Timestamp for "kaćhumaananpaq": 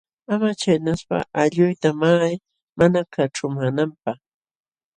3.13-4.19